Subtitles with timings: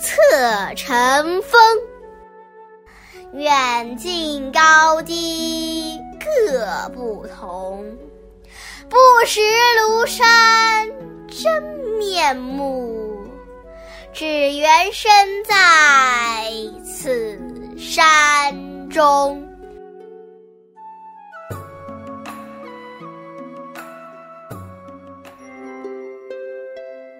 [0.00, 1.60] 侧成峰，
[3.34, 7.84] 远近高低各不同。
[8.88, 9.40] 不识
[9.78, 10.88] 庐山
[11.28, 11.62] 真
[11.98, 13.22] 面目，
[14.14, 15.10] 只缘身
[15.44, 16.50] 在
[16.82, 17.38] 此
[17.76, 19.49] 山中。